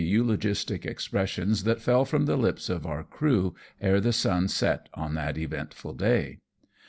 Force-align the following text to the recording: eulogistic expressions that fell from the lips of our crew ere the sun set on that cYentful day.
eulogistic 0.03 0.83
expressions 0.83 1.63
that 1.63 1.79
fell 1.79 2.05
from 2.05 2.25
the 2.25 2.35
lips 2.35 2.69
of 2.71 2.87
our 2.87 3.03
crew 3.03 3.53
ere 3.79 4.01
the 4.01 4.11
sun 4.11 4.47
set 4.47 4.89
on 4.95 5.13
that 5.13 5.35
cYentful 5.35 5.95
day. 5.95 6.39